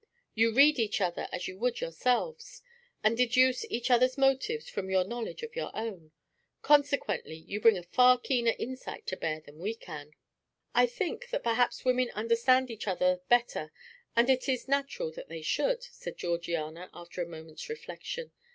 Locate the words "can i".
9.75-10.87